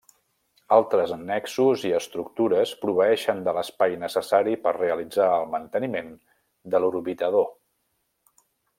[0.75, 6.11] Altres annexos i estructures proveeixen de l'espai necessari per realitzar el manteniment
[6.75, 7.51] de l'orbitador.